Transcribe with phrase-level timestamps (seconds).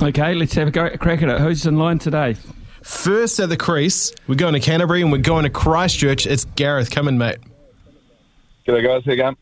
[0.00, 1.40] Okay, let's have a, go, crack at it.
[1.40, 2.36] Who's in line today?
[2.82, 6.26] First at the crease, we're going to Canterbury and we're going to Christchurch.
[6.26, 6.90] It's Gareth.
[6.90, 7.38] Come in, mate.
[8.66, 9.04] G'day, guys.
[9.04, 9.36] Here you go.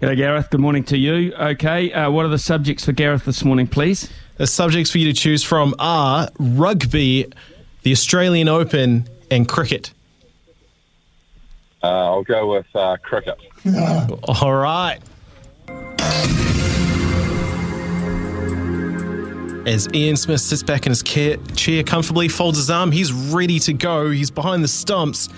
[0.00, 0.48] G'day, Gareth.
[0.48, 1.34] Good morning to you.
[1.34, 4.08] Okay, uh, what are the subjects for Gareth this morning, please?
[4.38, 7.30] The subjects for you to choose from are rugby,
[7.82, 9.92] the Australian Open, and cricket.
[11.82, 13.36] Uh, I'll go with uh, cricket.
[14.40, 15.00] All right.
[19.66, 23.58] As Ian Smith sits back in his chair, chair comfortably, folds his arm, he's ready
[23.58, 24.08] to go.
[24.08, 25.28] He's behind the stumps.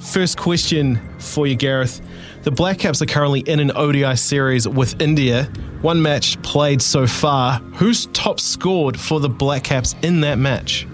[0.00, 2.00] First question for you, Gareth.
[2.42, 5.44] The Black Caps are currently in an ODI series with India.
[5.80, 7.54] One match played so far.
[7.74, 10.86] Who's top scored for the Black Caps in that match?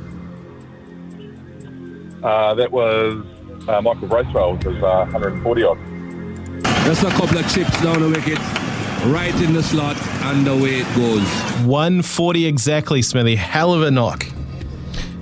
[2.22, 3.25] Uh, that was
[3.69, 5.78] uh, Michael Bracewell, which was uh, 140 odd.
[6.84, 8.39] Just a couple of chips down the wicket,
[9.12, 11.22] right in the slot, and away it goes.
[11.64, 13.37] 140 exactly, Smithy.
[13.37, 14.27] Hell of a knock.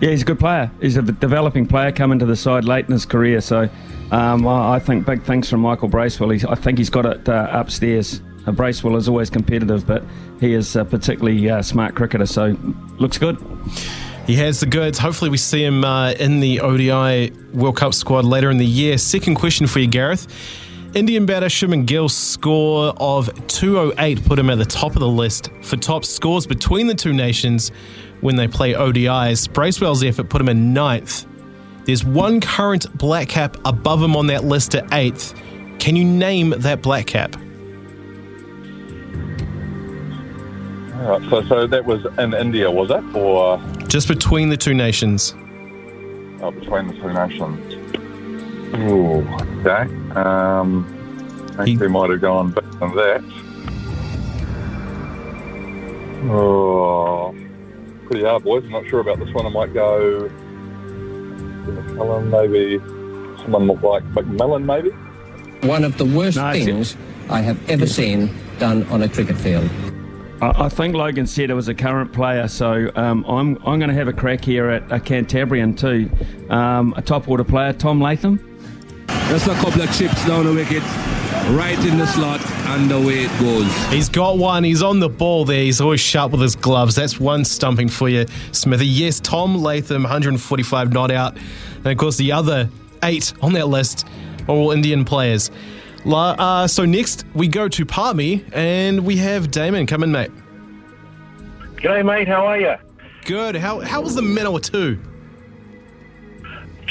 [0.00, 0.70] Yeah, he's a good player.
[0.80, 3.42] He's a developing player coming to the side late in his career.
[3.42, 3.68] So
[4.10, 6.30] um, I think big thanks from Michael Bracewell.
[6.30, 8.22] He's, I think he's got it uh, upstairs.
[8.46, 10.02] Uh, Bracewell is always competitive, but
[10.40, 12.56] he is a particularly uh, smart cricketer, so
[12.98, 13.36] looks good.
[14.26, 14.98] He has the goods.
[14.98, 18.96] Hopefully, we see him uh, in the ODI World Cup squad later in the year.
[18.96, 20.26] Second question for you, Gareth.
[20.94, 25.50] Indian batter Shubman Gill's score of 208 put him at the top of the list
[25.62, 27.70] for top scores between the two nations
[28.20, 29.52] when they play ODIs.
[29.52, 31.26] Bracewell's effort put him in ninth.
[31.84, 35.40] There's one current black cap above him on that list at eighth.
[35.78, 37.36] Can you name that black cap?
[40.96, 43.02] All right, so, so that was in India, was it?
[43.14, 45.34] Or Just between the two nations.
[46.42, 47.76] oh, between the two nations?
[48.74, 49.26] Ooh,
[49.60, 49.82] okay.
[50.14, 50.86] Um,
[51.58, 53.22] I think He- we might have gone better than that.
[56.30, 57.34] Oh,
[58.06, 58.64] pretty hard, boys.
[58.64, 59.46] I'm not sure about this one.
[59.46, 60.30] I might go
[61.66, 62.78] McMillan, maybe
[63.42, 64.90] someone look like McMillan, maybe.
[65.66, 66.96] One of the worst No, it's- things
[67.28, 69.68] I have ever seen done on a cricket field.
[70.42, 73.88] I, I think Logan said it was a current player, so um, I'm I'm going
[73.88, 76.10] to have a crack here at a Cantabrian too.
[76.52, 78.38] Um, a top order player, Tom Latham.
[79.30, 80.82] Just a couple of chips down the wicket,
[81.56, 83.72] right in the slot, and away it goes.
[83.86, 84.64] He's got one.
[84.64, 85.62] He's on the ball there.
[85.62, 86.96] He's always sharp with his gloves.
[86.96, 88.86] That's one stumping for you, Smithy.
[88.86, 91.36] Yes, Tom Latham, 145 not out.
[91.76, 92.68] And of course, the other
[93.04, 94.04] eight on that list
[94.48, 95.52] are all Indian players.
[96.04, 99.86] La- Uh, so next, we go to Palmy and we have Damon.
[99.86, 100.32] Come in, mate.
[101.76, 102.26] G'day, mate.
[102.26, 102.74] How are you?
[103.26, 103.54] Good.
[103.54, 104.98] How, how was the Manawatu?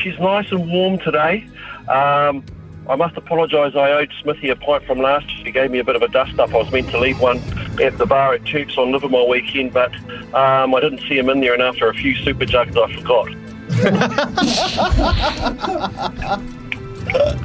[0.02, 1.46] She's nice and warm today.
[1.90, 2.44] Um,
[2.88, 3.76] I must apologise.
[3.76, 5.46] I owed Smithy a pint from last year.
[5.46, 6.52] He gave me a bit of a dust up.
[6.52, 7.38] I was meant to leave one
[7.82, 9.94] at the bar at Tubes on Livermore weekend, but
[10.34, 13.28] um, I didn't see him in there, and after a few super jugs, I forgot.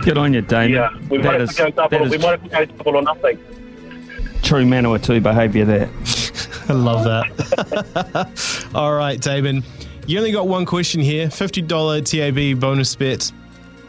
[0.02, 0.72] Good on you, Damon.
[0.72, 3.02] Yeah, we That might, have to go double, we might have to go double or
[3.02, 3.38] nothing.
[4.42, 5.90] true Manawatu behaviour there.
[6.68, 8.70] I love that.
[8.74, 9.62] All right, Damon.
[10.06, 11.28] You only got one question here.
[11.28, 13.32] $50 TAB bonus bet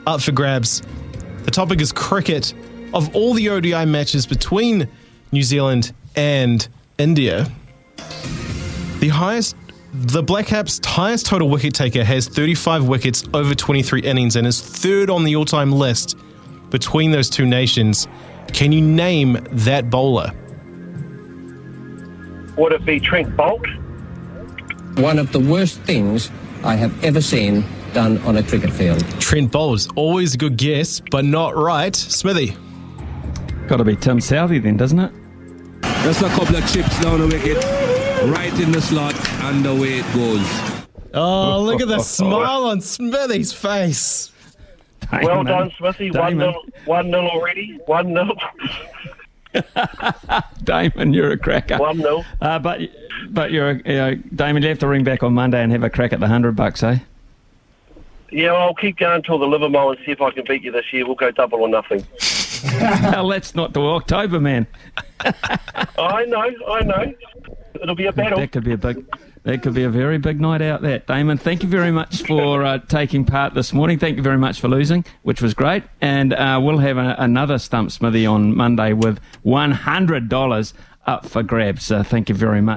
[0.08, 0.82] up for grabs.
[1.44, 2.54] The topic is cricket.
[2.94, 4.88] Of all the ODI matches between
[5.34, 6.66] New Zealand and
[6.98, 7.52] India,
[9.00, 9.58] the highest
[9.94, 14.62] the Black Caps' highest total wicket taker has 35 wickets over 23 innings and is
[14.62, 16.18] third on the all-time list
[16.70, 18.08] between those two nations.
[18.52, 20.32] Can you name that bowler?
[22.58, 23.85] Would it be Trent Boult?
[24.98, 26.32] One of the worst things
[26.64, 29.00] I have ever seen done on a cricket field.
[29.20, 31.96] Trent Boult, always a good guess, but not right.
[31.96, 32.56] Smithy.
[33.68, 35.12] Got to be Tim Southee then, doesn't it?
[36.04, 37.58] Just a couple of chips down the wicket,
[38.30, 40.46] right in the slot, and away it goes.
[41.14, 44.32] Oh, look at the smile on Smithy's face.
[45.12, 46.12] Well done, Smithy.
[46.12, 46.52] One Damon.
[46.52, 47.80] nil, one nil already.
[47.86, 48.36] One nil.
[50.64, 51.78] Damon, you're a cracker.
[51.78, 52.24] 1 0.
[52.42, 52.82] Uh, but
[53.34, 54.64] but you're you know, Damon.
[54.64, 56.84] You have to ring back on Monday and have a crack at the hundred bucks,
[56.84, 57.00] eh?
[58.32, 60.72] Yeah, well, I'll keep going till the Livermore and see if I can beat you
[60.72, 61.06] this year.
[61.06, 62.06] We'll go double or nothing.
[62.82, 64.68] well, that's not till October, man.
[65.20, 67.14] I know, I know.
[67.82, 68.40] It'll be a battle.
[68.40, 69.06] That could be a big.
[69.44, 70.82] That could be a very big night out.
[70.82, 71.38] That Damon.
[71.38, 74.00] Thank you very much for uh, taking part this morning.
[74.00, 75.84] Thank you very much for losing, which was great.
[76.02, 80.74] And uh, we'll have a, another stump smithy on Monday with one hundred dollars
[81.06, 81.92] up for grabs.
[81.92, 82.74] Uh, thank you very much.